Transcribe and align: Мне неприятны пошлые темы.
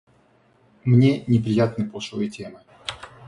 Мне 0.83 1.19
неприятны 1.27 1.87
пошлые 1.87 2.27
темы. 2.31 2.61